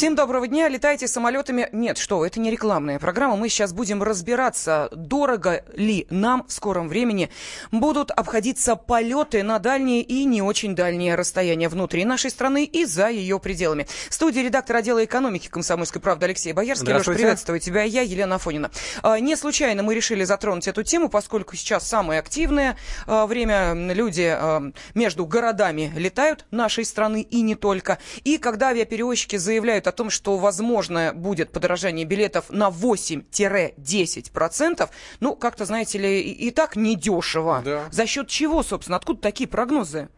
[0.00, 0.66] Всем доброго дня.
[0.66, 1.68] Летайте самолетами.
[1.72, 3.36] Нет, что, это не рекламная программа.
[3.36, 7.28] Мы сейчас будем разбираться, дорого ли нам в скором времени
[7.70, 13.10] будут обходиться полеты на дальние и не очень дальние расстояния внутри нашей страны и за
[13.10, 13.86] ее пределами.
[14.08, 16.94] В студии редактор отдела экономики «Комсомольской правды» Алексей Боярский.
[16.94, 17.82] Леш, приветствую тебя.
[17.82, 18.70] Я Елена Афонина.
[19.02, 24.34] А, не случайно мы решили затронуть эту тему, поскольку сейчас самое активное а, время люди
[24.34, 24.62] а,
[24.94, 27.98] между городами летают нашей страны и не только.
[28.24, 34.88] И когда авиаперевозчики заявляют о том, что возможно будет подорожание билетов на 8-10%,
[35.20, 37.62] ну, как-то, знаете ли, и, так недешево.
[37.64, 37.84] Да.
[37.90, 40.08] За счет чего, собственно, откуда такие прогнозы?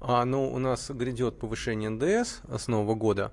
[0.00, 3.32] А, ну, у нас грядет повышение НДС с Нового года.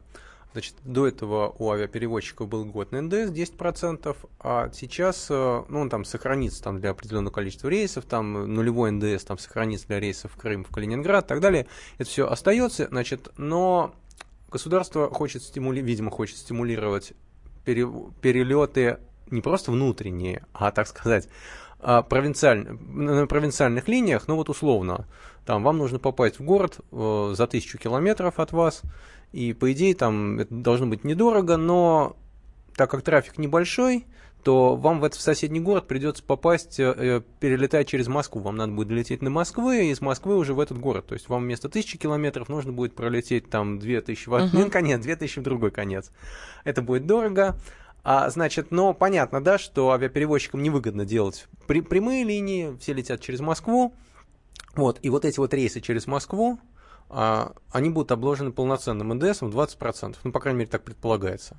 [0.54, 5.90] Значит, до этого у авиаперевозчиков был год на НДС 10%, а сейчас, э, ну, он
[5.90, 10.38] там сохранится там, для определенного количества рейсов, там нулевой НДС там сохранится для рейсов в
[10.38, 11.68] Крым, в Калининград и так далее.
[12.00, 13.94] Это все остается, значит, но
[14.50, 17.14] государство хочет стимули, видимо, хочет стимулировать
[17.66, 17.88] пере,
[18.22, 18.98] перелеты
[19.30, 21.28] не просто внутренние, а, так сказать,
[21.80, 25.08] а, провинциаль, на провинциальных линиях, ну вот условно,
[25.46, 28.82] там вам нужно попасть в город э, за тысячу километров от вас,
[29.32, 32.18] и по идее там это должно быть недорого, но
[32.78, 34.06] так как трафик небольшой,
[34.44, 38.40] то вам в этот в соседний город придется попасть, э, э, перелетая через Москву.
[38.40, 41.08] Вам надо будет долететь на Москву, и из Москвы уже в этот город.
[41.08, 44.70] То есть вам вместо тысячи километров нужно будет пролететь там 2000 в один uh-huh.
[44.70, 46.12] конец, 2000 в другой конец.
[46.64, 47.58] Это будет дорого.
[48.04, 53.42] А, значит, но понятно, да, что авиаперевозчикам невыгодно делать при, прямые линии, все летят через
[53.42, 53.94] Москву.
[54.76, 56.58] Вот, и вот эти вот рейсы через Москву,
[57.10, 60.16] а, они будут обложены полноценным НДСом 20%.
[60.24, 61.58] Ну, по крайней мере, так предполагается.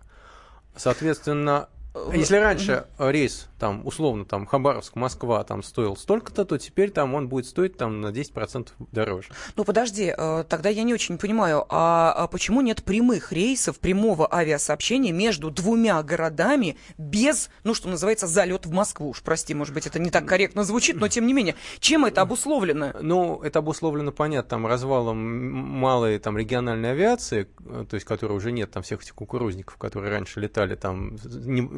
[0.78, 1.68] Соответственно,
[2.12, 7.28] если раньше рейс, там, условно, там, Хабаровск, Москва, там, стоил столько-то, то теперь там он
[7.28, 9.28] будет стоить там на 10% дороже.
[9.56, 14.32] Ну, подожди, э, тогда я не очень понимаю, а, а почему нет прямых рейсов, прямого
[14.32, 19.10] авиасообщения между двумя городами без, ну, что называется, залет в Москву?
[19.10, 21.56] Уж прости, может быть, это не так корректно звучит, но тем не менее.
[21.80, 22.92] Чем это обусловлено?
[23.00, 28.52] Ну, это обусловлено, понятно, там, развалом малой там региональной авиации, э, то есть, которой уже
[28.52, 31.16] нет, там, всех этих кукурузников, которые раньше летали там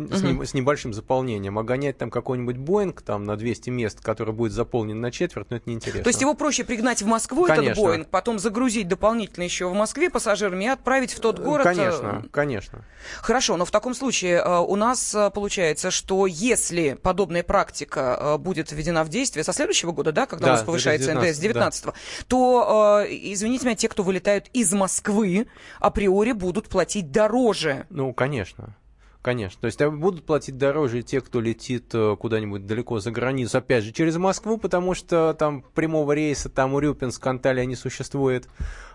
[0.08, 4.34] с, не, с небольшим заполнением, а гонять там какой-нибудь Боинг там на 200 мест, который
[4.34, 6.02] будет заполнен на четверть, ну это неинтересно.
[6.02, 7.70] То есть его проще пригнать в Москву, конечно.
[7.70, 11.64] этот Боинг, потом загрузить дополнительно еще в Москве пассажирами и отправить в тот э, город?
[11.64, 12.84] Конечно, э, конечно.
[13.20, 19.04] Хорошо, но в таком случае э, у нас получается, что если подобная практика будет введена
[19.04, 21.92] в действие со следующего года, да, когда да, у нас повышается НДС 19 да.
[22.28, 25.46] то, извините меня, те, кто вылетают из Москвы,
[25.78, 27.86] априори будут платить дороже.
[27.90, 28.76] Ну, конечно.
[29.22, 29.60] Конечно.
[29.60, 33.92] То есть будут платить дороже те, кто летит э, куда-нибудь далеко за границу, опять же,
[33.92, 38.48] через Москву, потому что там прямого рейса, там Урюпинск, Анталия не существует.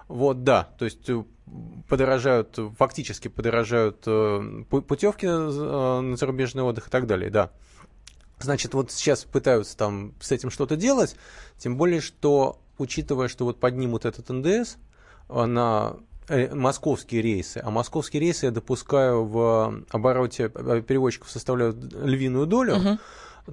[0.08, 1.24] Вот, да, то есть э,
[1.88, 7.52] подорожают, фактически подорожают э, путевки на зарубежный отдых и так далее, да.
[8.40, 11.16] Значит, вот сейчас пытаются там с этим что-то делать,
[11.58, 14.78] тем более, что, учитывая, что вот поднимут этот НДС
[15.30, 15.98] на
[16.30, 23.00] московские рейсы, а московские рейсы я допускаю в обороте перевозчиков составляют львиную долю, uh-huh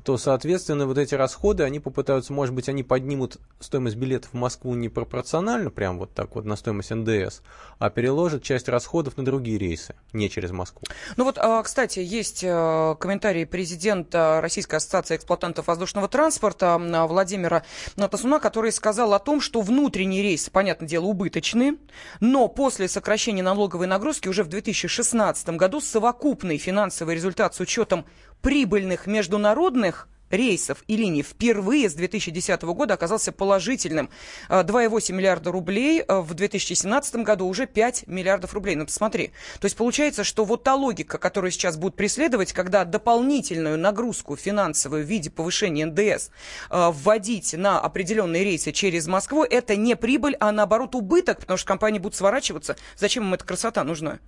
[0.05, 4.75] то, соответственно, вот эти расходы, они попытаются, может быть, они поднимут стоимость билетов в Москву
[4.75, 7.43] не пропорционально, прям вот так вот на стоимость НДС,
[7.79, 10.83] а переложат часть расходов на другие рейсы, не через Москву.
[11.17, 17.63] Ну вот, а, кстати, есть э, комментарий президента Российской ассоциации эксплуатантов воздушного транспорта Владимира
[17.97, 21.77] Тасуна, который сказал о том, что внутренние рейсы, понятное дело, убыточны,
[22.21, 28.07] но после сокращения налоговой нагрузки уже в 2016 году совокупный финансовый результат с учетом
[28.43, 34.11] прибыльных международных рейсов и линий впервые с 2010 года оказался положительным.
[34.49, 38.75] 2,8 миллиарда рублей, в 2017 году уже 5 миллиардов рублей.
[38.75, 39.33] Ну, посмотри.
[39.61, 45.05] То есть получается, что вот та логика, которую сейчас будут преследовать, когда дополнительную нагрузку финансовую
[45.05, 46.31] в виде повышения НДС
[46.71, 51.67] э, вводить на определенные рейсы через Москву, это не прибыль, а наоборот убыток, потому что
[51.67, 52.77] компании будут сворачиваться.
[52.97, 54.19] Зачем им эта красота нужна?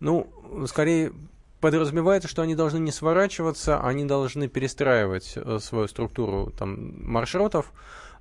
[0.00, 0.30] Ну,
[0.66, 1.12] скорее
[1.64, 7.72] подразумевается, что они должны не сворачиваться, они должны перестраивать э, свою структуру там, маршрутов,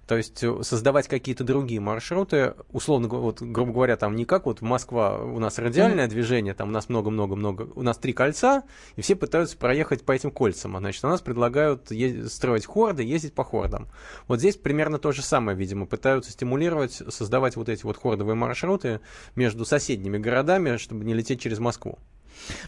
[0.07, 4.61] то есть э, создавать какие-то другие маршруты, условно, вот, грубо говоря, там не как вот
[4.61, 6.09] Москва, у нас радиальное mm-hmm.
[6.09, 8.63] движение, там у нас много-много-много, у нас три кольца,
[8.95, 13.03] и все пытаются проехать по этим кольцам, а значит, у нас предлагают е- строить хорды,
[13.03, 13.89] ездить по хордам.
[14.29, 19.01] Вот здесь примерно то же самое, видимо, пытаются стимулировать, создавать вот эти вот хордовые маршруты
[19.35, 21.99] между соседними городами, чтобы не лететь через Москву.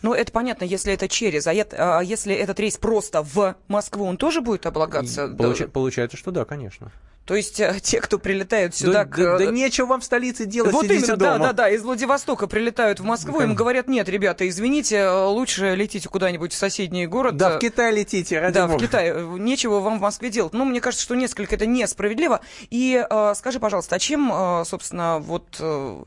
[0.01, 1.47] Ну, это понятно, если это через.
[1.47, 5.27] А, а если этот рейс просто в Москву, он тоже будет облагаться?
[5.27, 5.61] Получ...
[5.71, 6.91] Получается, что да, конечно.
[7.25, 9.03] То есть э, те, кто прилетают сюда...
[9.03, 9.17] Да, к...
[9.17, 11.37] да, да нечего вам в столице делать, Вот именно, дома.
[11.37, 13.45] да, да, да, из Владивостока прилетают в Москву, Да.
[13.45, 17.35] им говорят, нет, ребята, извините, э, лучше летите куда-нибудь в соседний город.
[17.35, 18.85] Да, э, в Китай летите, ради Да, в бога.
[18.85, 19.11] Китай.
[19.39, 20.53] Нечего вам в Москве делать.
[20.53, 22.41] Ну, мне кажется, что несколько это несправедливо.
[22.69, 26.03] И э, скажи, пожалуйста, а чем, э, собственно, вот э,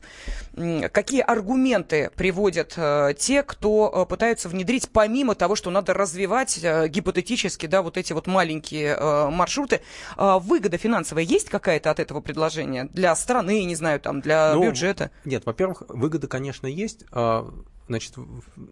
[0.91, 6.87] какие аргументы приводят э, те, кто э, пытаются внедрить, помимо того, что надо развивать э,
[6.87, 9.81] гипотетически, да, вот эти вот маленькие э, маршруты,
[10.17, 14.63] э, выгода финансовая есть какая-то от этого предложения для страны, не знаю, там, для Ну,
[14.69, 15.09] бюджета?
[15.25, 17.05] Нет, во-первых, выгода, конечно, есть.
[17.11, 17.51] а,
[17.87, 18.13] Значит,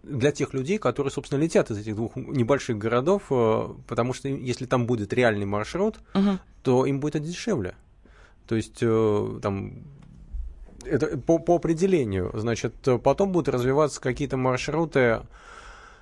[0.04, 4.64] для тех людей, которые, собственно, летят из этих двух небольших городов, э, потому что если
[4.64, 6.38] там будет реальный маршрут, Мгм.
[6.62, 7.74] то им будет это дешевле.
[8.46, 9.82] То есть э, там
[10.84, 15.22] это по, по определению, значит, потом будут развиваться какие-то маршруты.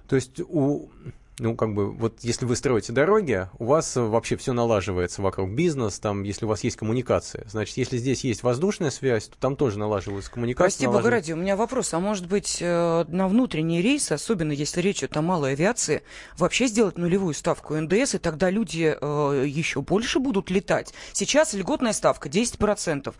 [0.09, 0.91] То есть у
[1.39, 5.99] ну, как бы, вот если вы строите дороги, у вас вообще все налаживается вокруг бизнес,
[5.99, 7.45] там, если у вас есть коммуникация.
[7.49, 10.65] Значит, если здесь есть воздушная связь, то там тоже налаживается коммуникация.
[10.65, 11.93] Прости, налаживается- Богоради, у меня вопрос.
[11.93, 16.03] А может быть, э, на внутренние рейсы, особенно если речь идет о малой авиации,
[16.39, 20.95] вообще сделать нулевую ставку НДС, и тогда люди э, еще больше будут летать?
[21.13, 23.15] Сейчас льготная ставка 10%.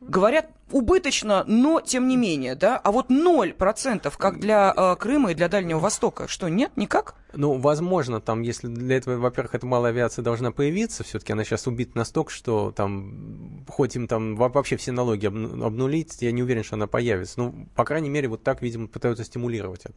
[0.00, 2.76] Говорят, убыточно, но тем не менее, да?
[2.76, 6.26] А вот 0%, как для э, Крыма и для Дальнего Востока.
[6.26, 7.14] Что, нет, никак?
[7.34, 11.66] Ну, возможно, там, если для этого, во-первых, эта малая авиация должна появиться, все-таки она сейчас
[11.66, 16.42] убита настолько, что там, хоть им там во- вообще все налоги обну- обнулить, я не
[16.42, 17.34] уверен, что она появится.
[17.40, 19.94] Ну, по крайней мере, вот так, видимо, пытаются стимулировать это.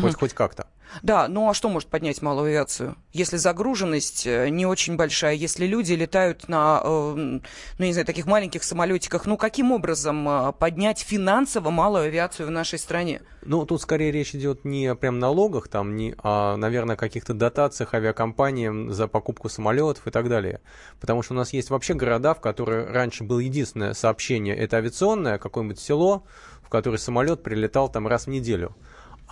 [0.00, 0.66] Хоть, хоть как-то.
[1.02, 2.96] Да, ну а что может поднять малую авиацию?
[3.12, 7.40] Если загруженность э, не очень большая, если люди летают на, э, ну,
[7.78, 12.78] не знаю, таких маленьких самолетиках, ну каким образом э, поднять финансово малую авиацию в нашей
[12.78, 13.22] стране?
[13.44, 17.94] Ну, тут скорее речь идет не о прям налогах, там, не о, наверное, каких-то дотациях
[17.94, 20.60] авиакомпаниям за покупку самолетов и так далее.
[21.00, 25.38] Потому что у нас есть вообще города, в которые раньше было единственное сообщение, это авиационное,
[25.38, 26.24] какое-нибудь село,
[26.62, 28.76] в которое самолет прилетал там раз в неделю.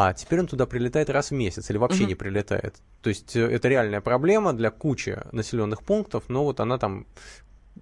[0.03, 2.09] А теперь он туда прилетает раз в месяц или вообще Мгм.
[2.09, 2.77] не прилетает.
[3.03, 7.07] То есть э, это реальная проблема для кучи населенных пунктов, но вот она там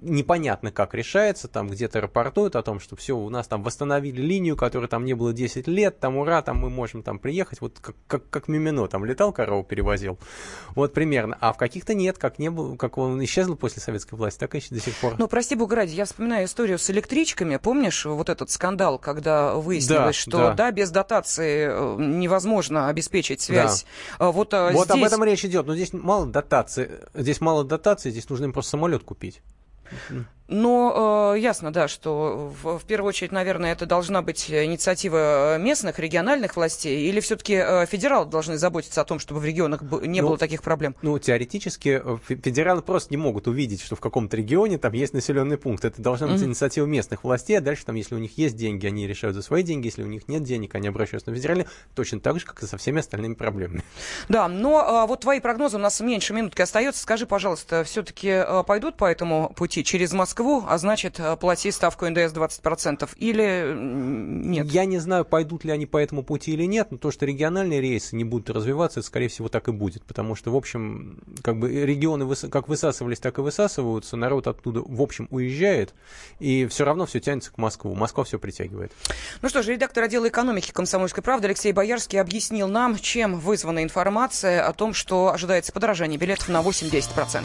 [0.00, 4.56] непонятно как решается, там где-то рапортуют о том, что все, у нас там восстановили линию,
[4.56, 7.96] которой там не было 10 лет, там ура, там мы можем там приехать, вот как,
[8.06, 10.18] как, как Мимино там летал, корову перевозил,
[10.74, 14.38] вот примерно, а в каких-то нет, как не было, как он исчезл после советской власти,
[14.38, 15.14] так и до сих пор.
[15.18, 17.56] Ну, прости бога ради, я вспоминаю историю с электричками.
[17.56, 20.54] Помнишь вот этот скандал, когда выяснилось, Да, что да.
[20.54, 20.70] да.
[20.70, 23.86] без дотации э, невозможно обеспечить связь.
[24.18, 27.64] А Вот, а, вот об здесь- этом речь идет, но здесь мало дотации, здесь мало
[27.64, 29.42] дотации, здесь нужно им просто самолет купить.
[29.90, 30.37] Mm-hmm.
[30.48, 35.98] Но э, ясно, да, что в, в первую очередь, наверное, это должна быть инициатива местных,
[35.98, 40.28] региональных властей, или все-таки э, федералы должны заботиться о том, чтобы в регионах не Ну,
[40.28, 40.96] было таких проблем?
[41.02, 45.12] Ну, теоретически э, фе- федералы просто не могут увидеть, что в каком-то регионе там есть
[45.12, 45.84] населенный пункт.
[45.84, 46.46] Это должна быть Мгм.
[46.46, 49.62] инициатива местных властей, а дальше там, если у них есть деньги, они решают за свои
[49.62, 52.66] деньги, если у них нет денег, они обращаются на федеральные, точно так же, как и
[52.66, 53.82] со всеми остальными проблемами.
[54.30, 57.02] Да, но а, вот твои прогнозы, у нас меньше минутки остается.
[57.02, 62.32] Скажи, пожалуйста, все-таки пойдут по этому пути через Москву, а значит, а, плати ставку НДС
[62.32, 64.66] 20%, или нет?
[64.66, 67.80] Я не знаю, пойдут ли они по этому пути или нет, но то, что региональные
[67.80, 71.58] рейсы не будут развиваться, это, скорее всего, так и будет, потому что, в общем, как
[71.58, 75.94] бы регионы выс- как высасывались, так и высасываются, народ оттуда, в общем, уезжает,
[76.38, 77.94] и все равно все тянется к Москву.
[77.94, 78.92] Москва все притягивает.
[79.42, 84.66] Ну что ж, редактор отдела экономики «Комсомольской правды» Алексей Боярский объяснил нам, чем вызвана информация
[84.66, 87.44] о том, что ожидается подорожание билетов на 8-10%.